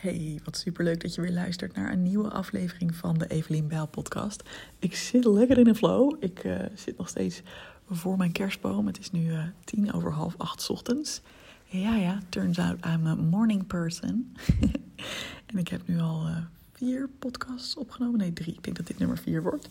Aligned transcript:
Hey, 0.00 0.40
wat 0.44 0.56
superleuk 0.56 1.00
dat 1.00 1.14
je 1.14 1.20
weer 1.20 1.32
luistert 1.32 1.74
naar 1.74 1.92
een 1.92 2.02
nieuwe 2.02 2.30
aflevering 2.30 2.94
van 2.94 3.18
de 3.18 3.26
Evelien 3.26 3.68
Bijl 3.68 3.86
podcast. 3.86 4.42
Ik 4.78 4.94
zit 4.94 5.24
lekker 5.24 5.58
in 5.58 5.66
een 5.66 5.76
flow. 5.76 6.16
Ik 6.20 6.44
uh, 6.44 6.58
zit 6.74 6.98
nog 6.98 7.08
steeds 7.08 7.42
voor 7.90 8.16
mijn 8.16 8.32
kerstboom. 8.32 8.86
Het 8.86 8.98
is 8.98 9.10
nu 9.10 9.30
uh, 9.30 9.42
tien 9.64 9.92
over 9.92 10.12
half 10.12 10.34
acht 10.36 10.70
ochtends. 10.70 11.20
Ja, 11.64 11.94
ja, 11.94 12.18
turns 12.28 12.58
out 12.58 12.84
I'm 12.84 13.06
a 13.06 13.14
morning 13.14 13.66
person. 13.66 14.36
en 15.46 15.58
ik 15.58 15.68
heb 15.68 15.88
nu 15.88 16.00
al 16.00 16.26
uh, 16.26 16.36
vier 16.72 17.08
podcasts 17.18 17.76
opgenomen. 17.76 18.18
Nee, 18.18 18.32
drie. 18.32 18.54
Ik 18.54 18.64
denk 18.64 18.76
dat 18.76 18.86
dit 18.86 18.98
nummer 18.98 19.18
vier 19.18 19.42
wordt. 19.42 19.68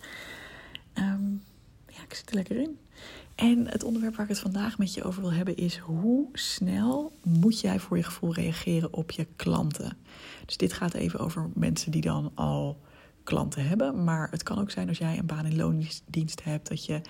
Um, 0.94 1.44
ja, 1.98 2.04
ik 2.04 2.14
zit 2.14 2.30
er 2.30 2.36
lekker 2.36 2.58
in. 2.58 2.78
En 3.36 3.68
het 3.68 3.84
onderwerp 3.84 4.16
waar 4.16 4.26
ik 4.26 4.32
het 4.32 4.40
vandaag 4.40 4.78
met 4.78 4.94
je 4.94 5.04
over 5.04 5.22
wil 5.22 5.34
hebben 5.34 5.58
is 5.58 5.78
hoe 5.78 6.28
snel 6.34 7.12
moet 7.24 7.60
jij 7.60 7.80
voor 7.80 7.98
je 7.98 8.04
gevoel 8.04 8.34
reageren 8.34 8.94
op 8.94 9.12
je 9.12 9.28
klanten. 9.36 9.98
Dus 10.46 10.58
dit 10.58 10.74
gaat 10.74 10.94
even 10.94 11.20
over 11.20 11.50
mensen 11.54 11.92
die 11.92 12.02
dan 12.02 12.32
al 12.36 12.80
klanten 13.24 13.68
hebben. 13.68 14.04
Maar 14.04 14.28
het 14.32 14.44
kan 14.44 14.60
ook 14.60 14.72
zijn 14.72 14.88
als 14.88 14.98
jij 14.98 15.18
een 15.18 15.26
baan 15.26 15.46
in 15.46 15.56
loondienst 15.56 16.44
hebt, 16.44 16.70
dat 16.70 16.86
je. 16.86 17.02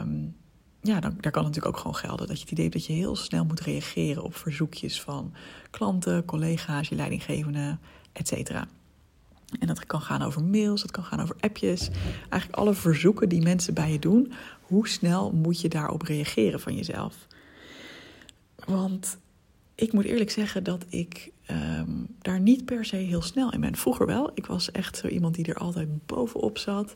Um, 0.00 0.36
ja, 0.82 1.00
dan, 1.00 1.16
daar 1.20 1.32
kan 1.32 1.44
natuurlijk 1.44 1.74
ook 1.74 1.80
gewoon 1.80 1.96
gelden 1.96 2.26
dat 2.26 2.36
je 2.36 2.42
het 2.42 2.52
idee 2.52 2.64
hebt 2.64 2.76
dat 2.76 2.86
je 2.86 2.92
heel 2.92 3.16
snel 3.16 3.44
moet 3.44 3.60
reageren 3.60 4.22
op 4.22 4.36
verzoekjes 4.36 5.00
van 5.00 5.32
klanten, 5.70 6.24
collega's, 6.24 6.88
je 6.88 6.94
leidinggevende, 6.94 7.78
et 8.12 8.28
cetera. 8.28 8.68
En 9.60 9.66
dat 9.66 9.86
kan 9.86 10.00
gaan 10.00 10.22
over 10.22 10.44
mails, 10.44 10.80
dat 10.80 10.90
kan 10.90 11.04
gaan 11.04 11.20
over 11.20 11.36
appjes. 11.40 11.90
Eigenlijk 12.28 12.60
alle 12.60 12.74
verzoeken 12.74 13.28
die 13.28 13.42
mensen 13.42 13.74
bij 13.74 13.92
je 13.92 13.98
doen. 13.98 14.32
Hoe 14.60 14.88
snel 14.88 15.32
moet 15.32 15.60
je 15.60 15.68
daarop 15.68 16.02
reageren 16.02 16.60
van 16.60 16.74
jezelf? 16.74 17.26
Want 18.64 19.18
ik 19.74 19.92
moet 19.92 20.04
eerlijk 20.04 20.30
zeggen 20.30 20.64
dat 20.64 20.84
ik 20.88 21.30
um, 21.50 22.06
daar 22.18 22.40
niet 22.40 22.64
per 22.64 22.84
se 22.84 22.96
heel 22.96 23.22
snel 23.22 23.52
in 23.52 23.60
ben. 23.60 23.76
Vroeger 23.76 24.06
wel. 24.06 24.30
Ik 24.34 24.46
was 24.46 24.70
echt 24.70 24.96
zo 24.96 25.06
iemand 25.06 25.34
die 25.34 25.44
er 25.44 25.58
altijd 25.58 26.06
bovenop 26.06 26.58
zat. 26.58 26.94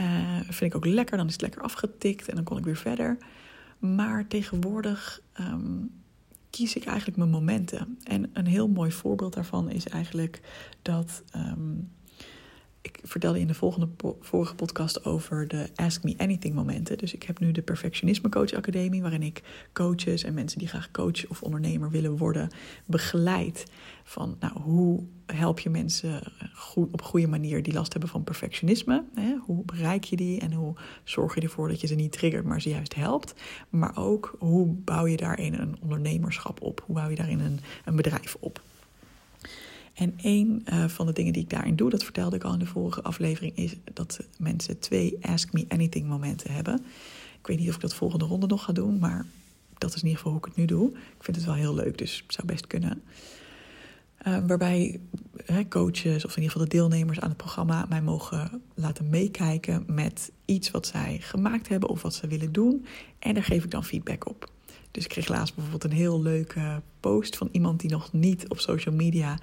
Uh, 0.00 0.40
vind 0.40 0.74
ik 0.74 0.76
ook 0.76 0.86
lekker. 0.86 1.16
Dan 1.16 1.26
is 1.26 1.32
het 1.32 1.42
lekker 1.42 1.62
afgetikt 1.62 2.28
en 2.28 2.34
dan 2.34 2.44
kon 2.44 2.58
ik 2.58 2.64
weer 2.64 2.76
verder. 2.76 3.18
Maar 3.78 4.26
tegenwoordig 4.26 5.20
um, 5.40 5.90
kies 6.56 6.76
ik 6.76 6.84
eigenlijk 6.84 7.18
mijn 7.18 7.30
momenten. 7.30 7.98
En 8.04 8.30
een 8.32 8.46
heel 8.46 8.68
mooi 8.68 8.92
voorbeeld 8.92 9.34
daarvan 9.34 9.70
is 9.70 9.88
eigenlijk 9.88 10.40
dat. 10.82 11.22
Um, 11.36 11.90
ik 12.86 13.00
vertelde 13.02 13.40
in 13.40 13.46
de 13.46 13.54
volgende 13.54 13.88
vorige 14.20 14.54
podcast 14.54 15.04
over 15.04 15.48
de 15.48 15.68
Ask 15.74 16.02
Me 16.02 16.14
Anything 16.16 16.54
momenten. 16.54 16.98
Dus 16.98 17.14
ik 17.14 17.22
heb 17.22 17.38
nu 17.38 17.52
de 17.52 17.62
Perfectionisme 17.62 18.28
Coach 18.28 18.52
Academie, 18.52 19.02
waarin 19.02 19.22
ik 19.22 19.42
coaches 19.72 20.24
en 20.24 20.34
mensen 20.34 20.58
die 20.58 20.68
graag 20.68 20.90
coach 20.90 21.26
of 21.26 21.42
ondernemer 21.42 21.90
willen 21.90 22.16
worden 22.16 22.48
begeleid. 22.84 23.64
Van 24.04 24.36
nou, 24.40 24.60
hoe 24.60 25.02
help 25.26 25.60
je 25.60 25.70
mensen 25.70 26.32
goed, 26.54 26.92
op 26.92 27.02
goede 27.02 27.26
manier 27.26 27.62
die 27.62 27.72
last 27.72 27.92
hebben 27.92 28.10
van 28.10 28.24
perfectionisme? 28.24 29.04
Hè? 29.14 29.34
Hoe 29.40 29.64
bereik 29.64 30.04
je 30.04 30.16
die 30.16 30.40
en 30.40 30.52
hoe 30.52 30.74
zorg 31.04 31.34
je 31.34 31.40
ervoor 31.40 31.68
dat 31.68 31.80
je 31.80 31.86
ze 31.86 31.94
niet 31.94 32.12
triggert, 32.12 32.44
maar 32.44 32.60
ze 32.60 32.68
juist 32.68 32.94
helpt? 32.94 33.34
Maar 33.68 33.96
ook 33.96 34.36
hoe 34.38 34.66
bouw 34.66 35.06
je 35.06 35.16
daarin 35.16 35.54
een 35.54 35.76
ondernemerschap 35.82 36.62
op? 36.62 36.82
Hoe 36.86 36.94
bouw 36.94 37.08
je 37.08 37.16
daarin 37.16 37.40
een, 37.40 37.60
een 37.84 37.96
bedrijf 37.96 38.36
op? 38.40 38.62
En 39.96 40.14
een 40.16 40.66
uh, 40.72 40.84
van 40.84 41.06
de 41.06 41.12
dingen 41.12 41.32
die 41.32 41.42
ik 41.42 41.50
daarin 41.50 41.76
doe, 41.76 41.90
dat 41.90 42.04
vertelde 42.04 42.36
ik 42.36 42.44
al 42.44 42.52
in 42.52 42.58
de 42.58 42.66
vorige 42.66 43.02
aflevering, 43.02 43.56
is 43.56 43.74
dat 43.92 44.20
mensen 44.38 44.78
twee 44.78 45.18
Ask 45.20 45.52
Me 45.52 45.64
Anything 45.68 46.06
momenten 46.06 46.52
hebben. 46.52 46.84
Ik 47.38 47.46
weet 47.46 47.58
niet 47.58 47.68
of 47.68 47.74
ik 47.74 47.80
dat 47.80 47.94
volgende 47.94 48.24
ronde 48.24 48.46
nog 48.46 48.64
ga 48.64 48.72
doen, 48.72 48.98
maar 48.98 49.26
dat 49.78 49.94
is 49.94 49.96
in 49.96 50.02
ieder 50.02 50.16
geval 50.16 50.32
hoe 50.32 50.40
ik 50.40 50.46
het 50.46 50.56
nu 50.56 50.64
doe. 50.64 50.90
Ik 50.90 51.24
vind 51.24 51.36
het 51.36 51.46
wel 51.46 51.54
heel 51.54 51.74
leuk, 51.74 51.98
dus 51.98 52.22
het 52.26 52.34
zou 52.34 52.46
best 52.46 52.66
kunnen. 52.66 53.02
Uh, 54.26 54.38
waarbij 54.46 55.00
coaches, 55.68 56.24
of 56.24 56.36
in 56.36 56.42
ieder 56.42 56.50
geval 56.52 56.68
de 56.68 56.76
deelnemers 56.76 57.20
aan 57.20 57.28
het 57.28 57.36
programma, 57.36 57.86
mij 57.88 58.02
mogen 58.02 58.62
laten 58.74 59.08
meekijken 59.08 59.84
met 59.86 60.32
iets 60.44 60.70
wat 60.70 60.86
zij 60.86 61.18
gemaakt 61.20 61.68
hebben 61.68 61.88
of 61.88 62.02
wat 62.02 62.14
ze 62.14 62.26
willen 62.26 62.52
doen. 62.52 62.86
En 63.18 63.34
daar 63.34 63.44
geef 63.44 63.64
ik 63.64 63.70
dan 63.70 63.84
feedback 63.84 64.28
op. 64.28 64.50
Dus 64.96 65.04
ik 65.04 65.10
kreeg 65.10 65.28
laatst 65.28 65.54
bijvoorbeeld 65.54 65.84
een 65.84 65.98
heel 65.98 66.22
leuke 66.22 66.82
post 67.00 67.36
van 67.36 67.48
iemand 67.52 67.80
die 67.80 67.90
nog 67.90 68.12
niet 68.12 68.48
op 68.48 68.58
social 68.58 68.94
media 68.94 69.38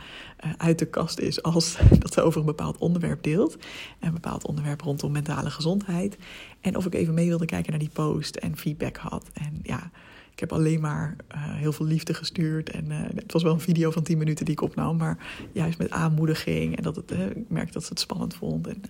uh, 0.46 0.52
uit 0.58 0.80
de 0.80 0.86
kast 0.86 1.19
is 1.19 1.44
als 1.44 1.78
dat 2.00 2.14
ze 2.14 2.22
over 2.22 2.40
een 2.40 2.46
bepaald 2.46 2.78
onderwerp 2.78 3.24
deelt. 3.24 3.58
Een 4.00 4.13
bepaald 4.13 4.46
onderwerp 4.46 4.81
rondom 4.81 5.12
mentale 5.12 5.50
gezondheid. 5.50 6.18
En 6.62 6.78
of 6.78 6.86
ik 6.86 6.94
even 6.94 7.13
mee 7.13 7.28
wilde 7.28 7.46
kijken 7.46 7.69
naar 7.69 7.80
die 7.80 7.90
post 7.94 8.36
en 8.36 8.58
feedback 8.58 8.97
had. 8.97 9.30
En 9.34 9.59
ja, 9.63 9.92
ik 10.31 10.40
heb 10.40 10.52
alleen 10.52 10.81
maar 10.81 11.16
uh, 11.36 11.56
heel 11.56 11.74
veel 11.74 11.86
liefde 11.86 12.13
gestuurd. 12.13 12.69
En 12.69 12.86
uh, 12.86 12.97
het 13.16 13.31
was 13.31 13.44
wel 13.44 13.53
een 13.53 13.59
video 13.59 13.92
van 13.92 14.03
10 14.03 14.18
minuten 14.18 14.46
die 14.46 14.53
ik 14.53 14.62
opnam, 14.62 14.97
maar 14.97 15.18
juist 15.52 15.78
met 15.78 15.90
aanmoediging. 15.90 16.78
En 16.78 16.84
dat 16.84 16.96
het, 16.96 17.12
ik 17.12 17.50
merkte 17.50 17.74
dat 17.74 17.84
ze 17.84 17.90
het 17.90 18.00
spannend 18.00 18.36
vond. 18.36 18.68
En, 18.68 18.84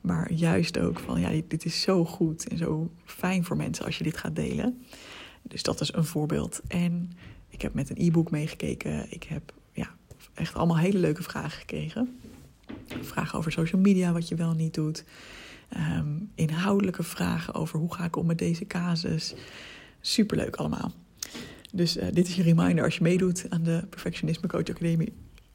maar 0.00 0.32
juist 0.32 0.78
ook 0.78 0.98
van, 0.98 1.20
ja, 1.20 1.42
dit 1.48 1.64
is 1.64 1.80
zo 1.80 2.04
goed 2.04 2.48
en 2.48 2.58
zo 2.58 2.90
fijn 3.04 3.44
voor 3.44 3.56
mensen 3.56 3.84
als 3.84 3.98
je 3.98 4.04
dit 4.04 4.16
gaat 4.16 4.36
delen. 4.36 4.82
Dus 5.52 5.62
dat 5.62 5.80
is 5.80 5.92
een 5.92 6.04
voorbeeld. 6.04 6.60
En 6.68 7.12
ik 7.48 7.62
heb 7.62 7.74
met 7.74 7.90
een 7.90 8.06
e-book 8.06 8.30
meegekeken. 8.30 9.06
Ik 9.08 9.22
heb 9.22 9.52
ja, 9.72 9.90
echt 10.34 10.54
allemaal 10.54 10.78
hele 10.78 10.98
leuke 10.98 11.22
vragen 11.22 11.50
gekregen. 11.50 12.20
Vragen 13.00 13.38
over 13.38 13.52
social 13.52 13.80
media, 13.80 14.12
wat 14.12 14.28
je 14.28 14.34
wel 14.34 14.52
niet 14.52 14.74
doet. 14.74 15.04
Um, 15.96 16.30
inhoudelijke 16.34 17.02
vragen 17.02 17.54
over 17.54 17.78
hoe 17.78 17.94
ga 17.94 18.04
ik 18.04 18.16
om 18.16 18.26
met 18.26 18.38
deze 18.38 18.66
casus. 18.66 19.34
Superleuk 20.00 20.56
allemaal. 20.56 20.92
Dus 21.72 21.96
uh, 21.96 22.04
dit 22.12 22.28
is 22.28 22.34
je 22.34 22.42
reminder 22.42 22.84
als 22.84 22.96
je 22.96 23.02
meedoet 23.02 23.46
aan 23.48 23.62
de 23.62 23.84
Perfectionisme 23.90 24.48
Coach 24.48 24.68
Academie. 24.68 25.12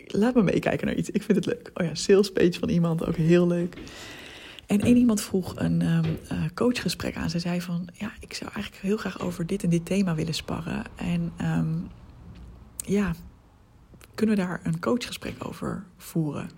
Laat 0.08 0.36
me 0.36 0.44
meekijken 0.44 0.88
naar 0.88 0.96
iets. 0.96 1.10
Ik 1.10 1.24
vind 1.24 1.46
het 1.46 1.46
leuk. 1.46 1.72
Oh 1.74 1.86
ja, 1.86 1.96
sales 1.96 2.32
page 2.32 2.60
van 2.60 2.70
iemand, 2.70 3.06
ook 3.06 3.16
heel 3.16 3.48
leuk. 3.48 3.78
En 4.68 4.82
één 4.82 4.98
iemand 4.98 5.22
vroeg 5.22 5.54
een 5.56 5.82
um, 5.82 6.18
uh, 6.32 6.44
coachgesprek 6.54 7.16
aan. 7.16 7.30
Ze 7.30 7.40
zei 7.40 7.62
van, 7.62 7.88
ja, 7.94 8.12
ik 8.20 8.34
zou 8.34 8.52
eigenlijk 8.54 8.84
heel 8.84 8.98
graag 8.98 9.20
over 9.20 9.46
dit 9.46 9.64
en 9.64 9.70
dit 9.70 9.86
thema 9.86 10.16
willen 10.16 10.34
sparren. 10.34 10.84
En 10.96 11.32
um, 11.42 11.88
ja, 12.76 13.14
kunnen 14.16 14.36
we 14.36 14.42
daar 14.42 14.60
een 14.64 14.80
coachgesprek 14.80 15.46
over 15.46 15.84
voeren? 15.98 16.50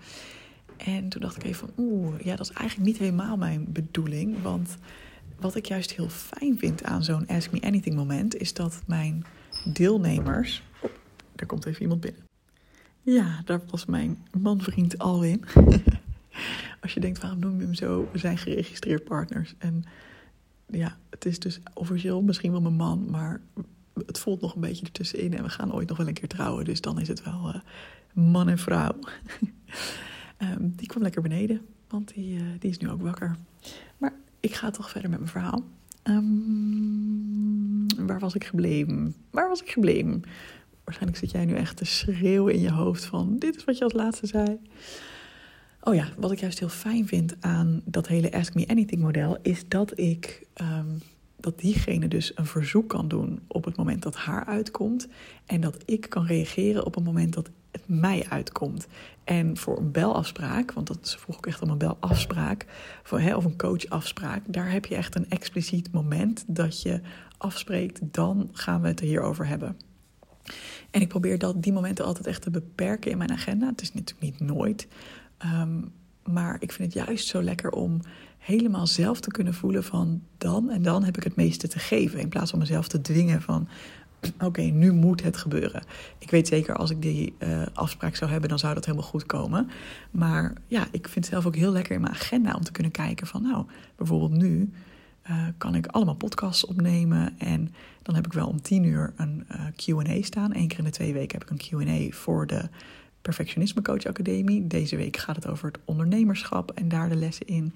En 0.78 1.10
toen 1.10 1.22
dacht 1.22 1.36
ik 1.36 1.44
even 1.44 1.68
van, 1.68 1.86
oeh, 1.86 2.20
ja, 2.20 2.36
dat 2.36 2.50
is 2.50 2.56
eigenlijk 2.56 2.90
niet 2.90 2.98
helemaal 2.98 3.38
mijn 3.38 3.66
bedoeling. 3.72 4.42
Want 4.42 4.78
wat 5.40 5.56
ik 5.56 5.66
juist 5.66 5.92
heel 5.92 6.10
fijn 6.10 6.58
vind 6.58 6.84
aan 6.84 7.04
zo'n 7.04 7.28
Ask 7.28 7.52
Me 7.52 7.62
Anything 7.62 7.96
moment... 7.96 8.36
is 8.36 8.54
dat 8.54 8.82
mijn 8.86 9.26
deelnemers... 9.74 10.64
Oh, 10.82 10.90
daar 11.36 11.48
komt 11.48 11.66
even 11.66 11.82
iemand 11.82 12.02
binnen. 12.02 12.22
Ja, 13.02 13.42
daar 13.46 13.62
was 13.70 13.86
mijn 13.86 14.26
manvriend 14.40 14.98
Alwin... 14.98 15.44
als 16.82 16.94
je 16.94 17.00
denkt, 17.00 17.22
waarom 17.22 17.40
noem 17.40 17.58
je 17.58 17.64
hem 17.64 17.74
zo? 17.74 18.10
We 18.12 18.18
zijn 18.18 18.38
geregistreerd 18.38 19.04
partners. 19.04 19.56
En 19.58 19.84
ja, 20.66 20.98
het 21.10 21.26
is 21.26 21.40
dus 21.40 21.60
officieel 21.74 22.22
misschien 22.22 22.52
wel 22.52 22.62
mijn 22.62 22.74
man, 22.74 23.08
maar 23.10 23.42
het 24.06 24.20
voelt 24.20 24.42
nog 24.42 24.56
een 24.56 24.62
beetje 24.62 24.86
ertussenin. 24.86 25.34
En 25.34 25.44
we 25.44 25.50
gaan 25.50 25.74
ooit 25.74 25.88
nog 25.88 25.98
wel 25.98 26.08
een 26.08 26.14
keer 26.14 26.28
trouwen, 26.28 26.66
dus 26.66 26.82
dan 26.82 27.00
is 27.00 27.08
het 27.08 27.24
wel 27.24 27.50
uh, 27.56 27.62
man 28.14 28.50
en 28.50 28.58
vrouw. 28.58 28.96
um, 30.38 30.74
die 30.78 30.88
kwam 30.88 31.02
lekker 31.02 31.22
beneden, 31.22 31.62
want 31.88 32.14
die, 32.14 32.38
uh, 32.38 32.44
die 32.60 32.70
is 32.70 32.78
nu 32.78 32.90
ook 32.90 33.02
wakker. 33.02 33.36
Maar 33.98 34.14
ik 34.40 34.54
ga 34.54 34.72
toch 34.72 34.90
verder 34.90 35.10
met 35.10 35.20
mijn 35.20 35.32
verhaal. 35.32 35.64
Um, 36.04 37.86
waar 38.08 38.20
was 38.20 38.36
ik 38.36 38.44
gebleven? 38.44 39.16
Waar 39.32 39.50
was 39.50 39.62
ik 39.62 39.70
gebleven? 39.70 40.24
Waarschijnlijk 40.84 41.20
zit 41.20 41.32
jij 41.32 41.46
nu 41.46 41.54
echt 41.54 41.78
te 41.78 41.86
schreeuwen 41.86 42.54
in 42.54 42.62
je 42.62 42.72
hoofd 42.72 43.06
van... 43.06 43.38
dit 43.38 43.56
is 43.56 43.64
wat 43.64 43.78
je 43.78 43.84
als 43.84 43.94
laatste 43.94 44.28
zei. 44.28 44.60
Oh 45.90 45.96
ja, 45.96 46.08
wat 46.18 46.32
ik 46.32 46.40
juist 46.40 46.60
heel 46.60 46.70
fijn 46.70 47.08
vind 47.08 47.36
aan 47.40 47.82
dat 47.86 48.08
hele 48.08 48.32
Ask 48.32 48.54
Me 48.54 48.68
Anything 48.68 49.02
model 49.02 49.38
is 49.42 49.68
dat 49.68 50.00
ik 50.00 50.48
um, 50.62 51.02
dat 51.40 51.60
diegene 51.60 52.08
dus 52.08 52.32
een 52.36 52.46
verzoek 52.46 52.90
kan 52.90 53.08
doen 53.08 53.40
op 53.48 53.66
het 53.66 53.76
moment 53.76 54.02
dat 54.02 54.16
haar 54.16 54.46
uitkomt 54.46 55.08
en 55.46 55.62
dat 55.62 55.78
ik 55.86 56.10
kan 56.10 56.26
reageren 56.26 56.86
op 56.86 56.96
het 56.96 57.04
moment 57.04 57.34
dat 57.34 57.50
het 57.72 57.82
mij 57.86 58.26
uitkomt. 58.30 58.88
En 59.24 59.58
voor 59.58 59.78
een 59.78 59.92
belafspraak, 59.92 60.72
want 60.72 60.88
dat 60.88 61.16
vroeg 61.20 61.38
ik 61.38 61.46
echt 61.46 61.62
om 61.62 61.70
een 61.70 61.78
belafspraak, 61.78 62.66
voor, 63.04 63.20
hè, 63.20 63.36
of 63.36 63.46
een 63.46 63.58
coachafspraak, 63.58 64.42
daar 64.48 64.72
heb 64.72 64.86
je 64.86 64.96
echt 64.96 65.16
een 65.16 65.30
expliciet 65.30 65.92
moment 65.92 66.44
dat 66.48 66.82
je 66.82 67.02
afspreekt, 67.38 68.00
dan 68.02 68.50
gaan 68.52 68.82
we 68.82 68.88
het 68.88 69.00
er 69.00 69.06
hierover 69.06 69.48
hebben. 69.48 69.78
En 70.92 71.02
ik 71.02 71.08
probeer 71.08 71.38
dat, 71.38 71.64
die 71.64 71.74
momenten 71.74 72.06
altijd 72.06 72.28
echt 72.28 72.42
te 72.42 72.50
beperken 72.50 73.12
in 73.12 73.18
mijn 73.18 73.32
agenda. 73.32 73.68
Het 73.68 73.82
is 73.82 73.94
natuurlijk 73.94 74.22
niet 74.22 74.40
nooit. 74.40 74.88
Um, 75.46 75.92
maar 76.24 76.58
ik 76.60 76.72
vind 76.72 76.94
het 76.94 77.06
juist 77.06 77.28
zo 77.28 77.42
lekker 77.42 77.72
om 77.72 78.00
helemaal 78.38 78.88
zelf 78.88 79.20
te 79.20 79.32
kunnen 79.32 79.54
voelen 79.54 79.84
van 79.84 80.22
dan 80.38 80.70
en 80.70 80.82
dan 80.82 81.04
heb 81.04 81.18
ik 81.18 81.24
het 81.24 81.36
meeste 81.36 81.68
te 81.68 81.80
geven. 81.80 82.20
In 82.20 82.30
plaats 82.30 82.50
van 82.50 82.60
mezelf 82.60 82.88
te 82.88 83.02
dwingen 83.02 83.42
van 83.42 83.68
oké, 84.48 84.62
nu 84.62 84.92
moet 84.92 85.24
het 85.24 85.38
gebeuren. 85.38 85.84
Ik 86.18 86.32
weet 86.32 86.48
zeker 86.48 86.76
als 86.76 86.90
ik 86.90 87.02
die 87.02 87.36
uh, 87.40 87.62
afspraak 87.74 88.16
zou 88.16 88.32
hebben, 88.32 88.50
dan 88.50 88.60
zou 88.60 88.74
dat 88.74 88.86
helemaal 88.86 89.08
goed 89.08 89.26
komen. 89.26 89.70
Maar 90.12 90.54
ja, 90.68 90.88
ik 90.92 91.08
vind 91.08 91.26
het 91.26 91.34
zelf 91.34 91.46
ook 91.46 91.56
heel 91.56 91.72
lekker 91.72 91.96
in 91.96 92.02
mijn 92.02 92.14
agenda 92.14 92.54
om 92.54 92.64
te 92.64 92.72
kunnen 92.72 92.92
kijken 92.92 93.28
van 93.28 93.42
nou, 93.42 93.66
bijvoorbeeld 93.96 94.42
nu 94.42 94.72
uh, 95.30 95.48
kan 95.58 95.76
ik 95.76 95.88
allemaal 95.88 96.16
podcasts 96.16 96.66
opnemen. 96.66 97.40
En 97.40 97.74
dan 98.02 98.16
heb 98.16 98.26
ik 98.26 98.34
wel 98.34 98.48
om 98.48 98.62
tien 98.62 98.84
uur 98.84 99.14
een 99.16 99.46
uh, 99.52 99.66
QA 99.76 100.22
staan. 100.22 100.56
Eén 100.56 100.68
keer 100.68 100.78
in 100.78 100.84
de 100.84 100.90
twee 100.90 101.14
weken 101.14 101.40
heb 101.40 101.50
ik 101.50 101.72
een 101.72 101.88
QA 101.88 102.16
voor 102.16 102.48
de 102.48 102.70
Perfectionisme 103.22 103.82
Coach 103.82 104.06
Academie. 104.06 104.68
Deze 104.68 104.96
week 104.96 105.18
gaat 105.18 105.36
het 105.36 105.48
over 105.48 105.68
het 105.68 105.80
ondernemerschap 105.86 106.72
en 106.72 106.90
daar 106.90 107.10
de 107.10 107.16
lessen 107.16 107.48
in. 107.48 107.74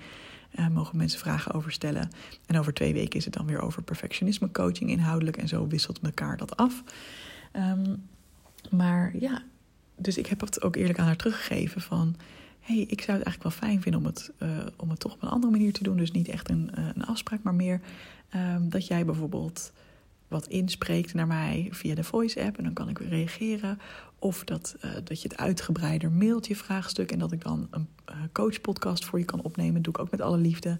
Uh, 0.60 0.68
mogen 0.68 0.98
mensen 0.98 1.20
vragen 1.20 1.54
over 1.54 1.72
stellen. 1.72 2.10
En 2.46 2.60
over 2.60 2.74
twee 2.74 2.94
weken 2.94 3.20
is 3.20 3.26
het 3.26 3.34
dan 3.34 3.46
weer 3.46 3.62
over 3.62 3.84
perfectionisme 3.84 4.52
coaching 4.52 4.90
inhoudelijk. 4.90 5.38
En 5.38 5.48
zo 5.48 5.68
wisselt 5.68 6.00
elkaar 6.02 6.38
dat 6.38 6.58
af. 6.58 6.84
Um, 7.54 8.10
maar 8.70 9.18
ja, 9.20 9.44
dus 9.96 10.18
ik 10.18 10.28
heb 10.28 10.40
het 10.40 10.64
ook 10.64 10.76
eerlijk 10.76 11.00
aan 11.00 11.06
haar 11.06 11.16
teruggegeven 11.16 11.82
van... 11.82 12.16
hey, 12.60 12.78
ik 12.78 13.02
zou 13.02 13.18
het 13.18 13.26
eigenlijk 13.26 13.44
wel 13.44 13.70
fijn 13.70 13.82
vinden 13.82 14.02
om 14.02 14.06
het, 14.06 14.32
uh, 14.40 14.50
om 14.76 14.90
het 14.90 15.00
toch 15.00 15.14
op 15.14 15.22
een 15.22 15.30
andere 15.30 15.52
manier 15.52 15.74
te 15.74 15.84
doen. 15.84 15.98
Dus 15.98 16.12
niet 16.12 16.28
echt 16.28 16.50
een, 16.50 16.72
uh, 16.78 16.86
een 16.96 17.06
afspraak, 17.06 17.44
maar 17.44 17.56
meer 17.56 17.82
um, 18.36 18.70
dat 18.70 18.88
jij 18.88 19.06
bijvoorbeeld 19.06 19.72
wat 20.34 20.48
inspreekt 20.48 21.14
naar 21.14 21.28
mij 21.28 21.68
via 21.72 21.96
de 21.96 22.04
voice 22.04 22.44
app 22.44 22.58
en 22.58 22.64
dan 22.64 22.74
kan 22.74 22.90
ik 22.90 22.98
weer 22.98 23.10
reageren. 23.10 23.80
Of 24.20 24.44
dat, 24.44 24.76
uh, 24.86 24.92
dat 25.04 25.22
je 25.22 25.28
het 25.28 25.38
uitgebreider 25.38 26.12
mailt, 26.12 26.48
je 26.48 26.56
vraagstuk, 26.56 27.12
en 27.12 27.20
dat 27.20 27.32
ik 27.32 27.42
dan 27.42 27.68
een 27.72 27.88
uh, 28.10 28.16
coachpodcast 28.32 29.06
voor 29.06 29.20
je 29.20 29.26
kan 29.26 29.42
opnemen. 29.42 29.74
Dat 29.74 29.84
doe 29.84 29.94
ik 29.94 30.00
ook 30.00 30.12
met 30.12 30.22
alle 30.22 30.38
liefde. 30.38 30.78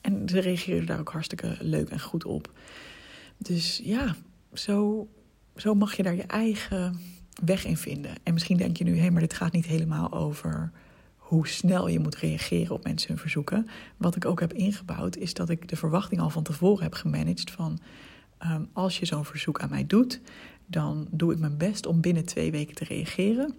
En 0.00 0.28
ze 0.28 0.40
reageren 0.40 0.86
daar 0.86 0.98
ook 0.98 1.12
hartstikke 1.12 1.56
leuk 1.60 1.88
en 1.88 2.00
goed 2.00 2.24
op. 2.24 2.52
Dus 3.38 3.80
ja, 3.84 4.16
zo, 4.52 5.08
zo 5.56 5.74
mag 5.74 5.96
je 5.96 6.02
daar 6.02 6.14
je 6.14 6.22
eigen 6.22 7.00
weg 7.44 7.64
in 7.64 7.76
vinden. 7.76 8.14
En 8.22 8.32
misschien 8.32 8.56
denk 8.56 8.76
je 8.76 8.84
nu, 8.84 8.98
hé, 8.98 9.10
maar 9.10 9.20
dit 9.20 9.34
gaat 9.34 9.52
niet 9.52 9.66
helemaal 9.66 10.12
over 10.12 10.72
hoe 11.16 11.48
snel 11.48 11.88
je 11.88 11.98
moet 11.98 12.16
reageren 12.16 12.74
op 12.74 12.84
mensen 12.84 13.08
hun 13.08 13.18
verzoeken. 13.18 13.68
Wat 13.96 14.16
ik 14.16 14.24
ook 14.24 14.40
heb 14.40 14.52
ingebouwd, 14.52 15.16
is 15.16 15.34
dat 15.34 15.48
ik 15.48 15.68
de 15.68 15.76
verwachting 15.76 16.20
al 16.20 16.30
van 16.30 16.42
tevoren 16.42 16.82
heb 16.82 16.94
gemanaged 16.94 17.50
van 17.50 17.78
um, 18.44 18.68
als 18.72 18.98
je 18.98 19.06
zo'n 19.06 19.24
verzoek 19.24 19.60
aan 19.60 19.70
mij 19.70 19.86
doet, 19.86 20.20
dan 20.66 21.06
doe 21.10 21.32
ik 21.32 21.38
mijn 21.38 21.56
best 21.56 21.86
om 21.86 22.00
binnen 22.00 22.24
twee 22.24 22.50
weken 22.50 22.74
te 22.74 22.84
reageren 22.84 23.54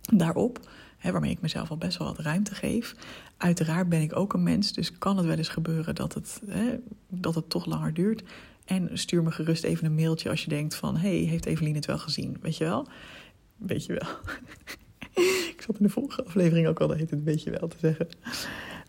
daarop. 0.00 0.70
Waarmee 1.02 1.30
ik 1.30 1.40
mezelf 1.40 1.70
al 1.70 1.76
best 1.76 1.98
wel 1.98 2.06
wat 2.06 2.18
ruimte 2.18 2.54
geef. 2.54 2.94
Uiteraard 3.36 3.88
ben 3.88 4.00
ik 4.00 4.16
ook 4.16 4.32
een 4.32 4.42
mens, 4.42 4.72
dus 4.72 4.98
kan 4.98 5.16
het 5.16 5.26
wel 5.26 5.36
eens 5.36 5.48
gebeuren 5.48 5.94
dat 5.94 6.14
het, 6.14 6.42
dat 7.08 7.34
het 7.34 7.50
toch 7.50 7.66
langer 7.66 7.94
duurt. 7.94 8.22
En 8.64 8.98
stuur 8.98 9.22
me 9.22 9.30
gerust 9.30 9.64
even 9.64 9.86
een 9.86 9.94
mailtje 9.94 10.30
als 10.30 10.44
je 10.44 10.48
denkt 10.48 10.74
van... 10.74 10.96
hey, 10.96 11.16
heeft 11.16 11.46
Evelien 11.46 11.74
het 11.74 11.86
wel 11.86 11.98
gezien? 11.98 12.36
Weet 12.40 12.56
je 12.56 12.64
wel? 12.64 12.86
Weet 13.56 13.84
je 13.84 13.92
wel. 13.92 14.08
ik 15.54 15.62
zat 15.66 15.78
in 15.78 15.86
de 15.86 15.92
vorige 15.92 16.24
aflevering 16.24 16.66
ook 16.66 16.80
al 16.80 16.88
dat 16.88 16.96
heet 16.96 17.10
het 17.10 17.22
weet 17.22 17.42
je 17.42 17.50
wel 17.50 17.68
te 17.68 17.76
zeggen. 17.80 18.08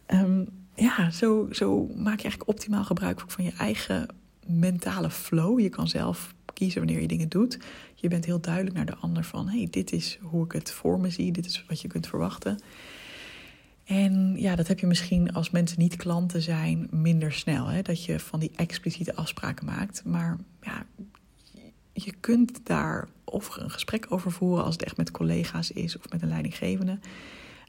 Um, 0.08 0.48
ja, 0.76 1.12
zo, 1.12 1.48
zo 1.52 1.86
maak 1.86 2.18
je 2.18 2.24
eigenlijk 2.24 2.50
optimaal 2.50 2.84
gebruik 2.84 3.24
van 3.28 3.44
je 3.44 3.52
eigen 3.58 4.08
mentale 4.48 5.10
flow. 5.10 5.60
Je 5.60 5.70
kan 5.70 5.88
zelf 5.88 6.34
kiezen 6.54 6.82
wanneer 6.82 7.02
je 7.02 7.08
dingen 7.08 7.30
doet. 7.30 7.60
Je 7.96 8.08
bent 8.08 8.26
heel 8.26 8.42
duidelijk 8.42 8.76
naar 8.76 8.86
de 8.86 8.96
ander 8.96 9.24
van... 9.24 9.48
hey, 9.48 9.68
dit 9.70 9.92
is 9.92 10.18
hoe 10.22 10.46
ik 10.46 10.52
het 10.52 10.72
voor 10.72 11.00
me 11.00 11.10
zie. 11.10 11.32
Dit 11.32 11.46
is 11.46 11.66
wat 11.68 11.82
je 11.82 11.88
kunt 11.88 12.08
verwachten. 12.08 12.60
En 13.84 14.36
ja, 14.38 14.56
dat 14.56 14.68
heb 14.68 14.80
je 14.80 14.88
misschien 14.88 15.34
als 15.34 15.50
mensen 15.50 15.80
niet 15.80 15.96
klanten 15.96 16.42
zijn 16.42 16.88
minder 16.92 17.34
snel. 17.34 17.68
Hè? 17.68 17.82
Dat 17.82 18.06
je 18.06 18.20
van 18.20 18.40
die 18.40 18.52
expliciete 18.56 19.16
afspraken 19.16 19.66
maakt. 19.66 20.02
Maar 20.06 20.38
ja, 20.62 20.86
je 21.94 22.14
kunt 22.20 22.60
daar 22.64 23.08
of 23.24 23.56
een 23.56 23.72
gesprek 23.72 24.06
over 24.10 24.32
voeren 24.32 24.64
als 24.64 24.74
het 24.74 24.84
echt 24.84 24.98
met 24.98 25.12
collega's 25.12 25.72
is 25.72 25.98
of 25.98 26.10
met 26.10 26.22
een 26.22 26.28
leidinggevende. 26.28 27.00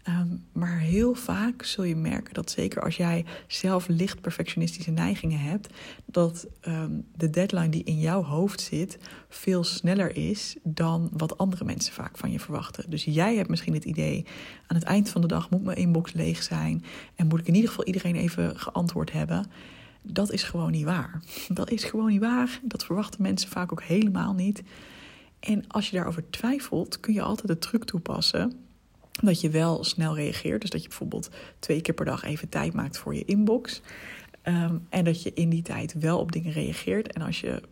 Um, 0.09 0.45
maar 0.53 0.79
heel 0.79 1.15
vaak 1.15 1.63
zul 1.63 1.85
je 1.85 1.97
merken 1.97 2.35
dat 2.35 2.51
zeker 2.51 2.83
als 2.83 2.97
jij 2.97 3.25
zelf 3.47 3.89
licht 3.89 4.21
perfectionistische 4.21 4.91
neigingen 4.91 5.39
hebt, 5.39 5.69
dat 6.07 6.47
um, 6.69 7.07
de 7.17 7.31
deadline 7.31 7.69
die 7.69 7.85
in 7.85 7.99
jouw 7.99 8.23
hoofd 8.23 8.61
zit 8.61 8.99
veel 9.29 9.65
sneller 9.65 10.17
is 10.17 10.57
dan 10.63 11.11
wat 11.13 11.39
andere 11.39 11.65
mensen 11.65 11.93
vaak 11.93 12.17
van 12.17 12.31
je 12.31 12.41
verwachten. 12.41 12.91
Dus 12.91 13.05
jij 13.05 13.37
hebt 13.37 13.49
misschien 13.49 13.75
het 13.75 13.85
idee, 13.85 14.27
aan 14.67 14.77
het 14.77 14.85
eind 14.85 15.09
van 15.09 15.21
de 15.21 15.27
dag 15.27 15.51
moet 15.51 15.65
mijn 15.65 15.79
inbox 15.79 16.13
leeg 16.13 16.43
zijn 16.43 16.85
en 17.15 17.27
moet 17.27 17.41
ik 17.41 17.47
in 17.47 17.55
ieder 17.55 17.71
geval 17.71 17.87
iedereen 17.87 18.17
even 18.17 18.59
geantwoord 18.59 19.13
hebben. 19.13 19.47
Dat 20.03 20.33
is 20.33 20.43
gewoon 20.43 20.71
niet 20.71 20.85
waar. 20.85 21.23
Dat 21.49 21.71
is 21.71 21.85
gewoon 21.85 22.09
niet 22.09 22.21
waar. 22.21 22.61
Dat 22.63 22.85
verwachten 22.85 23.23
mensen 23.23 23.51
vaak 23.51 23.73
ook 23.73 23.83
helemaal 23.83 24.33
niet. 24.33 24.63
En 25.41 25.65
als 25.69 25.91
je 25.91 25.97
daarover 25.97 26.31
twijfelt, 26.31 27.01
kun 27.01 27.15
je 27.15 27.23
altijd 27.23 27.49
de 27.49 27.59
truc 27.59 27.85
toepassen 27.85 28.68
dat 29.23 29.41
je 29.41 29.51
wel 29.51 29.85
snel 29.85 30.15
reageert. 30.15 30.61
Dus 30.61 30.71
dat 30.71 30.83
je 30.83 30.89
bijvoorbeeld 30.89 31.31
twee 31.59 31.81
keer 31.81 31.95
per 31.95 32.05
dag 32.05 32.25
even 32.25 32.49
tijd 32.49 32.73
maakt 32.73 32.99
voor 32.99 33.15
je 33.15 33.25
inbox. 33.25 33.81
Um, 34.45 34.87
en 34.89 35.05
dat 35.05 35.23
je 35.23 35.33
in 35.35 35.49
die 35.49 35.63
tijd 35.63 35.93
wel 35.93 36.19
op 36.19 36.33
dingen 36.33 36.53
reageert. 36.53 37.13
En 37.13 37.23
als, 37.23 37.41
je, 37.41 37.63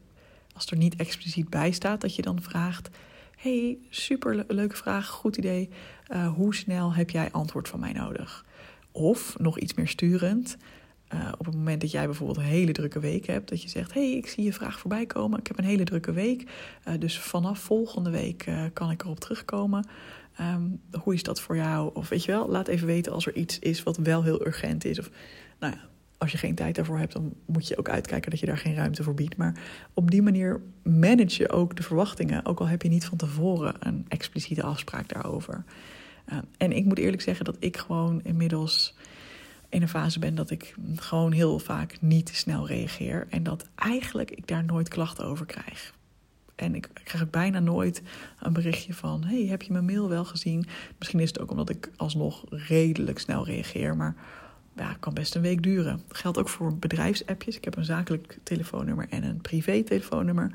als 0.54 0.66
er 0.66 0.76
niet 0.76 0.96
expliciet 0.96 1.50
bij 1.50 1.70
staat, 1.70 2.00
dat 2.00 2.14
je 2.14 2.22
dan 2.22 2.42
vraagt: 2.42 2.88
Hey, 3.36 3.78
super 3.90 4.44
leuke 4.48 4.76
vraag, 4.76 5.06
goed 5.06 5.36
idee. 5.36 5.68
Uh, 6.08 6.32
hoe 6.34 6.54
snel 6.54 6.94
heb 6.94 7.10
jij 7.10 7.30
antwoord 7.30 7.68
van 7.68 7.80
mij 7.80 7.92
nodig? 7.92 8.44
Of 8.92 9.38
nog 9.38 9.58
iets 9.58 9.74
meer 9.74 9.88
sturend. 9.88 10.56
Uh, 11.14 11.32
op 11.38 11.46
het 11.46 11.54
moment 11.54 11.80
dat 11.80 11.90
jij 11.90 12.04
bijvoorbeeld 12.04 12.38
een 12.38 12.44
hele 12.44 12.72
drukke 12.72 13.00
week 13.00 13.26
hebt, 13.26 13.48
dat 13.48 13.62
je 13.62 13.68
zegt: 13.68 13.94
hey, 13.94 14.12
ik 14.12 14.26
zie 14.26 14.44
je 14.44 14.52
vraag 14.52 14.78
voorbij 14.78 15.06
komen. 15.06 15.38
Ik 15.38 15.46
heb 15.46 15.58
een 15.58 15.64
hele 15.64 15.84
drukke 15.84 16.12
week. 16.12 16.50
Uh, 16.88 16.94
dus 16.98 17.18
vanaf 17.18 17.58
volgende 17.58 18.10
week 18.10 18.50
kan 18.72 18.90
ik 18.90 19.02
erop 19.02 19.20
terugkomen. 19.20 19.86
Um, 20.40 20.80
hoe 21.00 21.14
is 21.14 21.22
dat 21.22 21.40
voor 21.40 21.56
jou? 21.56 21.90
Of 21.94 22.08
weet 22.08 22.24
je 22.24 22.32
wel, 22.32 22.48
laat 22.48 22.68
even 22.68 22.86
weten 22.86 23.12
als 23.12 23.26
er 23.26 23.34
iets 23.34 23.58
is 23.58 23.82
wat 23.82 23.96
wel 23.96 24.22
heel 24.22 24.46
urgent 24.46 24.84
is. 24.84 24.98
Of 24.98 25.10
nou 25.58 25.72
ja, 25.72 25.80
als 26.18 26.32
je 26.32 26.38
geen 26.38 26.54
tijd 26.54 26.74
daarvoor 26.74 26.98
hebt, 26.98 27.12
dan 27.12 27.34
moet 27.46 27.68
je 27.68 27.78
ook 27.78 27.88
uitkijken 27.88 28.30
dat 28.30 28.40
je 28.40 28.46
daar 28.46 28.58
geen 28.58 28.74
ruimte 28.74 29.02
voor 29.02 29.14
biedt. 29.14 29.36
Maar 29.36 29.54
op 29.94 30.10
die 30.10 30.22
manier 30.22 30.60
manage 30.82 31.42
je 31.42 31.50
ook 31.50 31.76
de 31.76 31.82
verwachtingen, 31.82 32.44
ook 32.44 32.60
al 32.60 32.68
heb 32.68 32.82
je 32.82 32.88
niet 32.88 33.04
van 33.04 33.18
tevoren 33.18 33.74
een 33.78 34.04
expliciete 34.08 34.62
afspraak 34.62 35.08
daarover. 35.08 35.64
Uh, 36.32 36.38
en 36.56 36.72
ik 36.72 36.84
moet 36.84 36.98
eerlijk 36.98 37.22
zeggen 37.22 37.44
dat 37.44 37.56
ik 37.58 37.76
gewoon 37.76 38.20
inmiddels 38.22 38.94
in 39.76 39.82
een 39.82 39.88
fase 39.88 40.18
ben 40.18 40.34
dat 40.34 40.50
ik 40.50 40.74
gewoon 40.94 41.32
heel 41.32 41.58
vaak 41.58 41.96
niet 42.00 42.30
snel 42.34 42.66
reageer. 42.66 43.26
En 43.30 43.42
dat 43.42 43.68
eigenlijk 43.74 44.30
ik 44.30 44.46
daar 44.46 44.64
nooit 44.64 44.88
klachten 44.88 45.24
over 45.24 45.46
krijg. 45.46 45.94
En 46.54 46.74
ik 46.74 46.90
krijg 47.04 47.30
bijna 47.30 47.58
nooit 47.58 48.02
een 48.40 48.52
berichtje 48.52 48.94
van: 48.94 49.24
Hey, 49.24 49.46
heb 49.46 49.62
je 49.62 49.72
mijn 49.72 49.84
mail 49.84 50.08
wel 50.08 50.24
gezien? 50.24 50.66
Misschien 50.98 51.20
is 51.20 51.28
het 51.28 51.40
ook 51.40 51.50
omdat 51.50 51.70
ik 51.70 51.90
alsnog 51.96 52.44
redelijk 52.48 53.18
snel 53.18 53.44
reageer, 53.44 53.96
maar 53.96 54.14
ja, 54.76 54.88
het 54.88 54.98
kan 54.98 55.14
best 55.14 55.34
een 55.34 55.42
week 55.42 55.62
duren. 55.62 56.02
Dat 56.08 56.16
geldt 56.16 56.38
ook 56.38 56.48
voor 56.48 56.76
bedrijfsappjes. 56.76 57.56
Ik 57.56 57.64
heb 57.64 57.76
een 57.76 57.84
zakelijk 57.84 58.38
telefoonnummer 58.42 59.06
en 59.10 59.24
een 59.24 59.40
privé 59.40 59.82
telefoonnummer. 59.82 60.50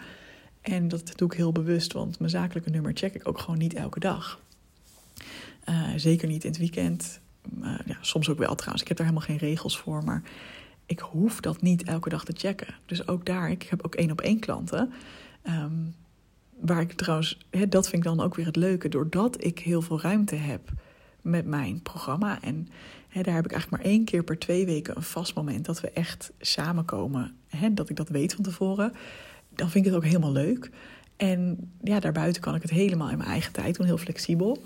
En 0.62 0.88
dat 0.88 1.18
doe 1.18 1.32
ik 1.32 1.38
heel 1.38 1.52
bewust, 1.52 1.94
want 1.94 2.20
mijn 2.20 2.32
zakelijke 2.32 2.70
nummer 2.70 2.92
check 2.94 3.16
ik 3.16 3.28
ook 3.28 3.40
gewoon 3.40 3.60
niet 3.60 3.74
elke 3.74 4.00
dag. 4.00 4.40
Uh, 5.70 5.90
zeker 5.96 6.28
niet 6.28 6.44
in 6.44 6.50
het 6.50 6.60
weekend. 6.60 7.21
Uh, 7.62 7.80
ja, 7.86 7.98
soms 8.02 8.30
ook 8.30 8.38
wel 8.38 8.56
trouwens. 8.56 8.82
Ik 8.82 8.88
heb 8.88 8.98
daar 8.98 9.08
helemaal 9.08 9.28
geen 9.28 9.50
regels 9.50 9.78
voor, 9.78 10.04
maar 10.04 10.24
ik 10.86 11.00
hoef 11.00 11.40
dat 11.40 11.62
niet 11.62 11.84
elke 11.84 12.10
dag 12.10 12.26
te 12.26 12.34
checken. 12.36 12.76
Dus 12.86 13.08
ook 13.08 13.26
daar, 13.26 13.52
ik 13.52 13.64
heb 13.64 13.86
ook 13.86 13.96
één 13.96 14.12
op 14.12 14.22
één 14.22 14.40
klanten. 14.40 14.94
Um, 15.48 15.96
waar 16.60 16.82
ik 16.82 16.92
trouwens, 16.92 17.38
dat 17.70 17.90
vind 17.90 18.06
ik 18.06 18.10
dan 18.10 18.22
ook 18.22 18.36
weer 18.36 18.46
het 18.46 18.56
leuke, 18.56 18.90
doordat 18.90 19.44
ik 19.44 19.60
heel 19.60 19.82
veel 19.82 20.02
ruimte 20.02 20.36
heb 20.36 20.70
met 21.22 21.46
mijn 21.46 21.82
programma. 21.82 22.42
En 22.42 22.68
daar 23.14 23.36
heb 23.36 23.46
ik 23.46 23.52
eigenlijk 23.52 23.70
maar 23.70 23.92
één 23.92 24.04
keer 24.06 24.24
per 24.24 24.40
twee 24.40 24.66
weken 24.66 24.96
een 24.96 25.04
vast 25.04 25.36
moment 25.36 25.66
dat 25.66 25.82
we 25.82 25.92
echt 25.92 26.32
samenkomen. 26.40 27.36
He, 27.48 27.74
dat 27.74 27.90
ik 27.90 27.96
dat 27.96 28.10
weet 28.10 28.34
van 28.34 28.44
tevoren. 28.44 28.94
Dan 29.56 29.70
vind 29.70 29.86
ik 29.86 29.92
het 29.92 30.00
ook 30.00 30.08
helemaal 30.08 30.32
leuk. 30.32 30.70
En 31.16 31.72
ja, 31.84 32.00
daarbuiten 32.00 32.42
kan 32.42 32.56
ik 32.56 32.62
het 32.62 32.72
helemaal 32.72 33.10
in 33.10 33.18
mijn 33.18 33.30
eigen 33.30 33.52
tijd 33.52 33.76
doen, 33.76 33.86
heel 33.86 33.98
flexibel. 33.98 34.62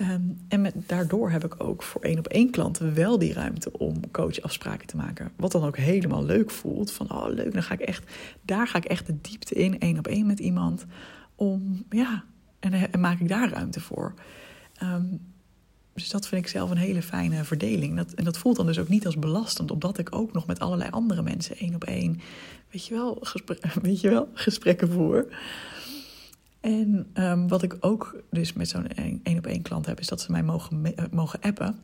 Um, 0.00 0.38
en 0.48 0.72
daardoor 0.86 1.30
heb 1.30 1.44
ik 1.44 1.64
ook 1.64 1.82
voor 1.82 2.00
één 2.00 2.18
op 2.18 2.26
één 2.26 2.50
klanten 2.50 2.94
wel 2.94 3.18
die 3.18 3.32
ruimte 3.32 3.72
om 3.72 4.10
coachafspraken 4.10 4.86
te 4.86 4.96
maken. 4.96 5.32
Wat 5.36 5.52
dan 5.52 5.64
ook 5.64 5.76
helemaal 5.76 6.24
leuk 6.24 6.50
voelt. 6.50 6.92
Van 6.92 7.12
oh 7.12 7.28
leuk, 7.28 7.52
dan 7.52 7.62
ga 7.62 7.74
ik 7.74 7.80
echt, 7.80 8.12
daar 8.42 8.66
ga 8.66 8.78
ik 8.78 8.84
echt 8.84 9.06
de 9.06 9.20
diepte 9.20 9.54
in, 9.54 9.78
één 9.78 9.98
op 9.98 10.06
één 10.06 10.26
met 10.26 10.38
iemand. 10.38 10.86
Om 11.34 11.84
ja, 11.90 12.24
en, 12.58 12.72
en 12.92 13.00
maak 13.00 13.20
ik 13.20 13.28
daar 13.28 13.50
ruimte 13.50 13.80
voor. 13.80 14.14
Um, 14.82 15.20
dus 15.92 16.10
dat 16.10 16.28
vind 16.28 16.44
ik 16.44 16.50
zelf 16.50 16.70
een 16.70 16.76
hele 16.76 17.02
fijne 17.02 17.44
verdeling. 17.44 17.96
Dat, 17.96 18.12
en 18.12 18.24
dat 18.24 18.38
voelt 18.38 18.56
dan 18.56 18.66
dus 18.66 18.78
ook 18.78 18.88
niet 18.88 19.06
als 19.06 19.18
belastend, 19.18 19.70
omdat 19.70 19.98
ik 19.98 20.14
ook 20.14 20.32
nog 20.32 20.46
met 20.46 20.58
allerlei 20.58 20.90
andere 20.90 21.22
mensen 21.22 21.56
één 21.56 21.74
op 21.74 21.84
één, 21.84 22.20
weet 22.70 22.86
je 22.86 22.94
wel, 22.94 23.22
weet 23.82 24.00
je 24.00 24.10
wel 24.10 24.28
gesprekken 24.34 24.90
voer. 24.90 25.26
En 26.60 27.06
um, 27.14 27.48
wat 27.48 27.62
ik 27.62 27.76
ook 27.80 28.22
dus 28.30 28.52
met 28.52 28.68
zo'n 28.68 28.88
één 29.22 29.38
op 29.38 29.46
één 29.46 29.62
klant 29.62 29.86
heb, 29.86 30.00
is 30.00 30.06
dat 30.06 30.20
ze 30.20 30.30
mij 30.30 30.42
mogen, 30.42 30.94
mogen 31.10 31.40
appen. 31.40 31.78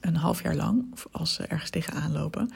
Een 0.00 0.16
half 0.16 0.42
jaar 0.42 0.54
lang, 0.54 0.94
als 1.10 1.34
ze 1.34 1.46
ergens 1.46 1.70
tegenaan 1.70 2.12
lopen. 2.12 2.50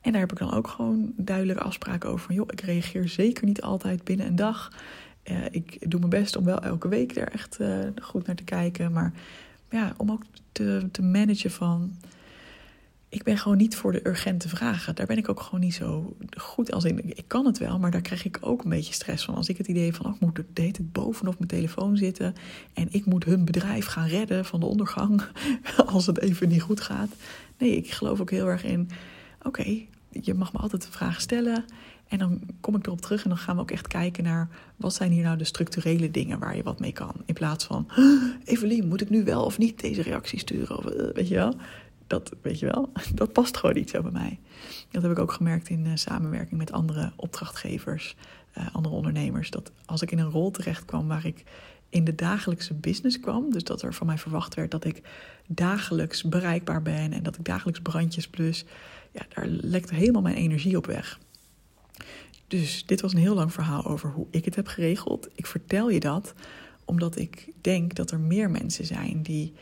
En 0.00 0.12
daar 0.12 0.20
heb 0.20 0.32
ik 0.32 0.38
dan 0.38 0.52
ook 0.52 0.68
gewoon 0.68 1.12
duidelijke 1.16 1.62
afspraken 1.62 2.10
over. 2.10 2.26
Van, 2.26 2.34
joh, 2.34 2.48
ik 2.50 2.60
reageer 2.60 3.08
zeker 3.08 3.44
niet 3.44 3.62
altijd 3.62 4.04
binnen 4.04 4.26
een 4.26 4.36
dag. 4.36 4.72
Uh, 5.30 5.44
ik 5.50 5.90
doe 5.90 5.98
mijn 6.00 6.10
best 6.10 6.36
om 6.36 6.44
wel 6.44 6.62
elke 6.62 6.88
week 6.88 7.16
er 7.16 7.28
echt 7.28 7.60
uh, 7.60 7.78
goed 8.02 8.26
naar 8.26 8.36
te 8.36 8.44
kijken. 8.44 8.92
Maar 8.92 9.12
ja, 9.70 9.94
om 9.96 10.10
ook 10.10 10.22
te, 10.52 10.88
te 10.92 11.02
managen 11.02 11.50
van 11.50 11.96
ik 13.14 13.22
ben 13.22 13.38
gewoon 13.38 13.56
niet 13.56 13.76
voor 13.76 13.92
de 13.92 14.06
urgente 14.06 14.48
vragen. 14.48 14.94
Daar 14.94 15.06
ben 15.06 15.16
ik 15.16 15.28
ook 15.28 15.40
gewoon 15.40 15.60
niet 15.60 15.74
zo 15.74 16.16
goed 16.36 16.72
als 16.72 16.84
in. 16.84 17.16
Ik 17.16 17.24
kan 17.26 17.46
het 17.46 17.58
wel, 17.58 17.78
maar 17.78 17.90
daar 17.90 18.00
krijg 18.00 18.24
ik 18.24 18.38
ook 18.40 18.64
een 18.64 18.70
beetje 18.70 18.92
stress 18.92 19.24
van. 19.24 19.34
Als 19.34 19.48
ik 19.48 19.58
het 19.58 19.66
idee 19.66 19.94
van, 19.94 20.06
oh, 20.06 20.14
ik 20.14 20.20
moet 20.20 20.36
de 20.52 20.62
hele 20.62 20.82
bovenop 20.82 21.38
mijn 21.38 21.50
telefoon 21.50 21.96
zitten... 21.96 22.34
en 22.72 22.88
ik 22.90 23.04
moet 23.04 23.24
hun 23.24 23.44
bedrijf 23.44 23.86
gaan 23.86 24.06
redden 24.06 24.44
van 24.44 24.60
de 24.60 24.66
ondergang 24.66 25.22
als 25.86 26.06
het 26.06 26.20
even 26.20 26.48
niet 26.48 26.62
goed 26.62 26.80
gaat. 26.80 27.10
Nee, 27.58 27.76
ik 27.76 27.90
geloof 27.90 28.20
ook 28.20 28.30
heel 28.30 28.46
erg 28.46 28.64
in, 28.64 28.90
oké, 29.42 29.76
je 30.10 30.34
mag 30.34 30.52
me 30.52 30.58
altijd 30.58 30.84
een 30.84 30.92
vraag 30.92 31.20
stellen... 31.20 31.64
En 32.08 32.18
dan 32.18 32.40
kom 32.60 32.76
ik 32.76 32.86
erop 32.86 33.00
terug 33.00 33.22
en 33.22 33.28
dan 33.28 33.38
gaan 33.38 33.56
we 33.56 33.62
ook 33.62 33.70
echt 33.70 33.86
kijken 33.86 34.24
naar 34.24 34.48
wat 34.76 34.94
zijn 34.94 35.10
hier 35.10 35.22
nou 35.22 35.36
de 35.36 35.44
structurele 35.44 36.10
dingen 36.10 36.38
waar 36.38 36.56
je 36.56 36.62
wat 36.62 36.80
mee 36.80 36.92
kan. 36.92 37.14
In 37.24 37.34
plaats 37.34 37.64
van, 37.64 37.88
Evelien, 38.44 38.88
moet 38.88 39.00
ik 39.00 39.10
nu 39.10 39.24
wel 39.24 39.44
of 39.44 39.58
niet 39.58 39.80
deze 39.80 40.02
reactie 40.02 40.38
sturen? 40.38 40.78
Of, 40.78 40.84
eh, 40.84 41.14
weet 41.14 41.28
je 41.28 41.34
wel? 41.34 41.54
Dat, 42.06 42.32
weet 42.42 42.58
je 42.58 42.66
wel, 42.66 42.92
dat 43.14 43.32
past 43.32 43.56
gewoon 43.56 43.74
niet 43.74 43.90
zo 43.90 44.02
bij 44.02 44.10
mij. 44.10 44.38
Dat 44.90 45.02
heb 45.02 45.10
ik 45.10 45.18
ook 45.18 45.32
gemerkt 45.32 45.68
in 45.68 45.86
uh, 45.86 45.92
samenwerking 45.94 46.58
met 46.58 46.72
andere 46.72 47.12
opdrachtgevers, 47.16 48.16
uh, 48.58 48.66
andere 48.72 48.94
ondernemers. 48.94 49.50
Dat 49.50 49.72
als 49.84 50.02
ik 50.02 50.10
in 50.10 50.18
een 50.18 50.30
rol 50.30 50.50
terecht 50.50 50.84
kwam 50.84 51.08
waar 51.08 51.26
ik 51.26 51.44
in 51.88 52.04
de 52.04 52.14
dagelijkse 52.14 52.74
business 52.74 53.20
kwam, 53.20 53.50
dus 53.50 53.64
dat 53.64 53.82
er 53.82 53.94
van 53.94 54.06
mij 54.06 54.18
verwacht 54.18 54.54
werd 54.54 54.70
dat 54.70 54.84
ik 54.84 55.02
dagelijks 55.46 56.22
bereikbaar 56.22 56.82
ben 56.82 57.12
en 57.12 57.22
dat 57.22 57.36
ik 57.36 57.44
dagelijks 57.44 57.80
brandjes 57.80 58.28
plus, 58.28 58.64
ja, 59.10 59.26
daar 59.34 59.46
lekte 59.46 59.94
helemaal 59.94 60.22
mijn 60.22 60.36
energie 60.36 60.76
op 60.76 60.86
weg. 60.86 61.18
Dus 62.48 62.86
dit 62.86 63.00
was 63.00 63.12
een 63.12 63.18
heel 63.18 63.34
lang 63.34 63.52
verhaal 63.52 63.84
over 63.84 64.10
hoe 64.10 64.26
ik 64.30 64.44
het 64.44 64.56
heb 64.56 64.66
geregeld. 64.66 65.28
Ik 65.34 65.46
vertel 65.46 65.90
je 65.90 66.00
dat 66.00 66.34
omdat 66.84 67.18
ik 67.18 67.48
denk 67.60 67.94
dat 67.94 68.10
er 68.10 68.20
meer 68.20 68.50
mensen 68.50 68.84
zijn 68.84 69.22
die 69.22 69.54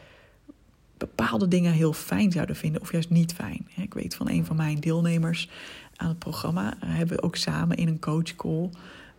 bepaalde 1.07 1.49
dingen 1.49 1.73
heel 1.73 1.93
fijn 1.93 2.33
zouden 2.33 2.57
vinden 2.57 2.81
of 2.81 2.93
juist 2.93 3.11
niet 3.11 3.33
fijn. 3.33 3.69
Ik 3.77 3.95
weet 3.95 4.15
van 4.15 4.29
een 4.29 4.45
van 4.45 4.57
mijn 4.57 4.81
deelnemers 4.81 5.49
aan 5.97 6.09
het 6.09 6.19
programma 6.19 6.75
eh, 6.81 6.89
hebben 6.89 7.17
we 7.17 7.23
ook 7.23 7.37
samen 7.37 7.77
in 7.77 7.89
een 7.89 7.99
coachcall 7.99 8.71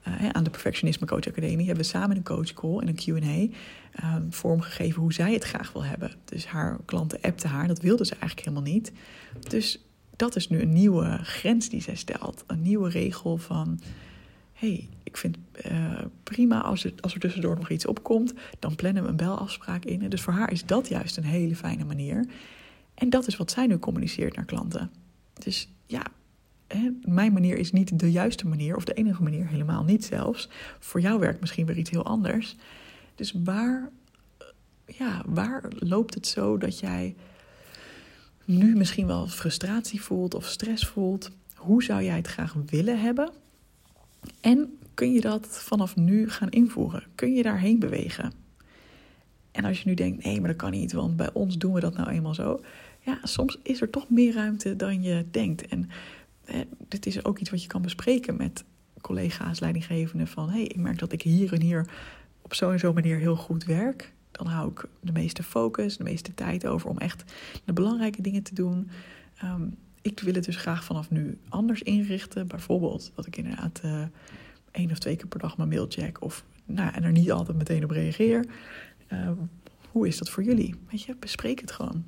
uh, 0.07 0.29
aan 0.29 0.43
de 0.43 0.49
Perfectionisme 0.49 1.07
Coach 1.07 1.27
Academie 1.27 1.65
hebben 1.65 1.83
we 1.83 1.89
samen 1.89 2.17
een 2.17 2.23
coachcall 2.23 2.79
in 2.79 2.87
een 2.87 2.95
Q&A 2.95 3.57
uh, 4.03 4.15
vormgegeven 4.29 5.01
hoe 5.01 5.13
zij 5.13 5.33
het 5.33 5.43
graag 5.43 5.71
wil 5.71 5.83
hebben. 5.83 6.11
Dus 6.25 6.45
haar 6.45 6.77
klanten 6.85 7.21
appten 7.21 7.49
haar, 7.49 7.67
dat 7.67 7.81
wilde 7.81 8.05
ze 8.05 8.11
eigenlijk 8.11 8.47
helemaal 8.47 8.73
niet. 8.73 8.91
Dus 9.39 9.79
dat 10.15 10.35
is 10.35 10.49
nu 10.49 10.61
een 10.61 10.73
nieuwe 10.73 11.19
grens 11.23 11.69
die 11.69 11.81
zij 11.81 11.95
stelt, 11.95 12.43
een 12.47 12.61
nieuwe 12.61 12.89
regel 12.89 13.37
van 13.37 13.79
hey, 14.63 14.89
ik 15.03 15.17
vind 15.17 15.37
uh, 15.71 15.99
prima 16.23 16.61
als 16.61 16.83
er, 16.83 16.93
als 16.99 17.13
er 17.13 17.19
tussendoor 17.19 17.55
nog 17.55 17.69
iets 17.69 17.85
opkomt, 17.85 18.33
dan 18.59 18.75
plannen 18.75 19.03
we 19.03 19.09
een 19.09 19.15
belafspraak 19.15 19.85
in. 19.85 20.09
Dus 20.09 20.21
voor 20.21 20.33
haar 20.33 20.51
is 20.51 20.65
dat 20.65 20.87
juist 20.87 21.17
een 21.17 21.23
hele 21.23 21.55
fijne 21.55 21.85
manier. 21.85 22.25
En 22.93 23.09
dat 23.09 23.27
is 23.27 23.37
wat 23.37 23.51
zij 23.51 23.67
nu 23.67 23.79
communiceert 23.79 24.35
naar 24.35 24.45
klanten. 24.45 24.91
Dus 25.33 25.69
ja, 25.85 26.03
hè, 26.67 26.89
mijn 27.01 27.33
manier 27.33 27.57
is 27.57 27.71
niet 27.71 27.99
de 27.99 28.11
juiste 28.11 28.47
manier, 28.47 28.75
of 28.75 28.83
de 28.83 28.93
enige 28.93 29.23
manier, 29.23 29.47
helemaal 29.47 29.83
niet 29.83 30.05
zelfs. 30.05 30.49
Voor 30.79 31.01
jou 31.01 31.19
werkt 31.19 31.39
misschien 31.39 31.65
weer 31.65 31.77
iets 31.77 31.89
heel 31.89 32.05
anders. 32.05 32.55
Dus 33.15 33.33
waar, 33.43 33.89
ja, 34.85 35.23
waar 35.25 35.63
loopt 35.79 36.13
het 36.13 36.27
zo 36.27 36.57
dat 36.57 36.79
jij 36.79 37.15
nu 38.45 38.75
misschien 38.75 39.07
wel 39.07 39.27
frustratie 39.27 40.01
voelt 40.01 40.33
of 40.33 40.45
stress 40.45 40.87
voelt? 40.87 41.31
Hoe 41.55 41.83
zou 41.83 42.03
jij 42.03 42.15
het 42.15 42.27
graag 42.27 42.55
willen 42.65 42.99
hebben? 43.01 43.31
En 44.41 44.77
kun 44.93 45.11
je 45.11 45.21
dat 45.21 45.47
vanaf 45.47 45.95
nu 45.95 46.29
gaan 46.29 46.49
invoeren? 46.49 47.03
Kun 47.15 47.33
je 47.33 47.43
daarheen 47.43 47.79
bewegen? 47.79 48.31
En 49.51 49.65
als 49.65 49.81
je 49.81 49.89
nu 49.89 49.93
denkt, 49.93 50.23
nee, 50.23 50.39
maar 50.39 50.49
dat 50.49 50.57
kan 50.57 50.71
niet, 50.71 50.93
want 50.93 51.15
bij 51.15 51.33
ons 51.33 51.57
doen 51.57 51.73
we 51.73 51.79
dat 51.79 51.97
nou 51.97 52.09
eenmaal 52.09 52.33
zo. 52.33 52.61
Ja, 52.99 53.19
soms 53.23 53.59
is 53.63 53.81
er 53.81 53.89
toch 53.89 54.09
meer 54.09 54.33
ruimte 54.33 54.75
dan 54.75 55.01
je 55.01 55.25
denkt. 55.31 55.67
En 55.67 55.89
eh, 56.45 56.59
dit 56.87 57.05
is 57.05 57.25
ook 57.25 57.39
iets 57.39 57.49
wat 57.49 57.61
je 57.61 57.67
kan 57.67 57.81
bespreken 57.81 58.35
met 58.37 58.63
collega's, 59.01 59.59
leidinggevenden. 59.59 60.27
Van, 60.27 60.49
hé, 60.49 60.55
hey, 60.55 60.63
ik 60.63 60.75
merk 60.75 60.99
dat 60.99 61.11
ik 61.11 61.21
hier 61.21 61.53
en 61.53 61.61
hier 61.61 61.87
op 62.41 62.53
zo'n 62.53 62.71
en 62.71 62.79
zo 62.79 62.93
manier 62.93 63.17
heel 63.17 63.35
goed 63.35 63.65
werk. 63.65 64.13
Dan 64.31 64.47
hou 64.47 64.71
ik 64.71 64.85
de 64.99 65.11
meeste 65.11 65.43
focus, 65.43 65.97
de 65.97 66.03
meeste 66.03 66.33
tijd 66.33 66.65
over 66.65 66.89
om 66.89 66.97
echt 66.97 67.23
de 67.65 67.73
belangrijke 67.73 68.21
dingen 68.21 68.43
te 68.43 68.55
doen. 68.55 68.89
Um, 69.43 69.77
ik 70.03 70.19
wil 70.19 70.33
het 70.33 70.45
dus 70.45 70.55
graag 70.55 70.83
vanaf 70.83 71.09
nu 71.09 71.37
anders 71.49 71.81
inrichten. 71.81 72.47
Bijvoorbeeld 72.47 73.11
dat 73.15 73.25
ik 73.25 73.37
inderdaad 73.37 73.81
uh, 73.85 74.01
één 74.71 74.91
of 74.91 74.99
twee 74.99 75.15
keer 75.15 75.27
per 75.27 75.39
dag 75.39 75.57
mijn 75.57 75.69
mail 75.69 75.85
check. 75.89 76.21
Of, 76.21 76.45
nou, 76.65 76.93
en 76.93 77.03
er 77.03 77.11
niet 77.11 77.31
altijd 77.31 77.57
meteen 77.57 77.83
op 77.83 77.89
reageer. 77.89 78.45
Uh, 79.13 79.29
hoe 79.91 80.07
is 80.07 80.17
dat 80.17 80.29
voor 80.29 80.43
jullie? 80.43 80.75
Weet 80.89 81.01
je, 81.01 81.15
bespreek 81.19 81.61
het 81.61 81.71
gewoon. 81.71 82.03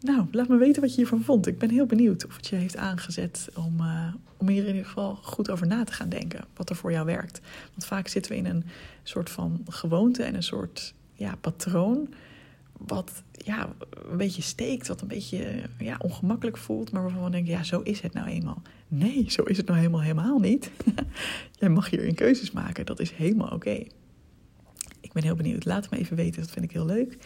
Nou, 0.00 0.26
laat 0.30 0.48
me 0.48 0.56
weten 0.56 0.80
wat 0.80 0.90
je 0.90 0.96
hiervan 0.96 1.22
vond. 1.22 1.46
Ik 1.46 1.58
ben 1.58 1.70
heel 1.70 1.86
benieuwd 1.86 2.26
of 2.26 2.36
het 2.36 2.46
je 2.46 2.56
heeft 2.56 2.76
aangezet 2.76 3.48
om, 3.54 3.80
uh, 3.80 4.14
om 4.36 4.48
hier 4.48 4.62
in 4.62 4.68
ieder 4.68 4.84
geval 4.84 5.14
goed 5.14 5.50
over 5.50 5.66
na 5.66 5.84
te 5.84 5.92
gaan 5.92 6.08
denken. 6.08 6.44
Wat 6.54 6.70
er 6.70 6.76
voor 6.76 6.92
jou 6.92 7.06
werkt. 7.06 7.40
Want 7.70 7.84
vaak 7.84 8.08
zitten 8.08 8.32
we 8.32 8.38
in 8.38 8.46
een 8.46 8.64
soort 9.02 9.30
van 9.30 9.64
gewoonte 9.68 10.22
en 10.22 10.34
een 10.34 10.42
soort 10.42 10.94
ja, 11.12 11.34
patroon 11.40 12.08
wat 12.78 13.22
ja, 13.32 13.72
een 14.10 14.16
beetje 14.16 14.42
steekt, 14.42 14.88
wat 14.88 15.00
een 15.00 15.08
beetje 15.08 15.62
ja, 15.78 15.96
ongemakkelijk 15.98 16.56
voelt, 16.56 16.92
maar 16.92 17.02
waarvan 17.02 17.24
we 17.24 17.30
denken, 17.30 17.52
ja, 17.52 17.62
zo 17.62 17.80
is 17.80 18.00
het 18.00 18.12
nou 18.12 18.28
eenmaal. 18.28 18.62
Nee, 18.88 19.24
zo 19.28 19.42
is 19.42 19.56
het 19.56 19.66
nou 19.66 19.78
helemaal 19.78 20.02
helemaal 20.02 20.38
niet. 20.38 20.70
Jij 21.58 21.68
mag 21.68 21.90
hierin 21.90 22.14
keuzes 22.14 22.50
maken, 22.50 22.86
dat 22.86 23.00
is 23.00 23.10
helemaal 23.10 23.50
oké. 23.50 23.84
Ik 25.00 25.12
ben 25.12 25.22
heel 25.22 25.34
benieuwd, 25.34 25.64
laat 25.64 25.82
het 25.82 25.90
me 25.90 25.98
even 25.98 26.16
weten, 26.16 26.40
dat 26.40 26.50
vind 26.50 26.64
ik 26.64 26.72
heel 26.72 26.86
leuk. 26.86 27.18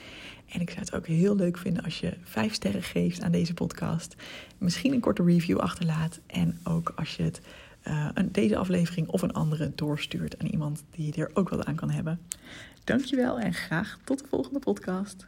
En 0.48 0.60
ik 0.60 0.70
zou 0.70 0.80
het 0.80 0.94
ook 0.94 1.06
heel 1.06 1.36
leuk 1.36 1.58
vinden 1.58 1.84
als 1.84 2.00
je 2.00 2.16
vijf 2.22 2.54
sterren 2.54 2.82
geeft 2.82 3.22
aan 3.22 3.32
deze 3.32 3.54
podcast. 3.54 4.16
Misschien 4.58 4.92
een 4.92 5.00
korte 5.00 5.22
review 5.22 5.58
achterlaat 5.58 6.20
en 6.26 6.58
ook 6.64 6.92
als 6.96 7.16
je 7.16 7.22
het, 7.22 7.40
uh, 7.88 8.08
deze 8.30 8.56
aflevering 8.56 9.08
of 9.08 9.22
een 9.22 9.32
andere 9.32 9.72
doorstuurt 9.74 10.38
aan 10.38 10.46
iemand 10.46 10.84
die 10.90 11.14
er 11.14 11.30
ook 11.34 11.48
wat 11.48 11.64
aan 11.64 11.74
kan 11.74 11.90
hebben. 11.90 12.20
Dankjewel 12.84 13.40
en 13.40 13.54
graag 13.54 13.98
tot 14.04 14.18
de 14.18 14.26
volgende 14.28 14.58
podcast. 14.58 15.26